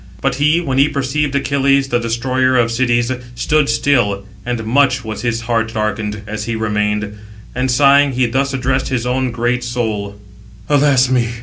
But 0.19 0.33
he, 0.41 0.59
when 0.59 0.79
he 0.79 0.89
perceived 0.89 1.35
Achilles, 1.35 1.89
the 1.89 1.99
destroyer 1.99 2.57
of 2.57 2.71
cities, 2.71 3.11
stood 3.35 3.69
still, 3.69 4.25
and 4.43 4.65
much 4.65 5.01
his 5.03 5.41
heart 5.41 5.65
was 5.65 5.73
darkened 5.73 6.13
692 6.15 6.33
as 6.33 6.45
he 6.45 6.55
remained; 6.55 7.09
and 7.53 7.69
sighing, 7.69 8.13
he 8.13 8.25
thus 8.25 8.51
addressed 8.51 8.89
his 8.89 9.05
own 9.05 9.29
great 9.29 9.59
hearted 9.63 9.63
soul: 9.63 10.15
"Alas, 10.69 11.07
me! 11.11 11.29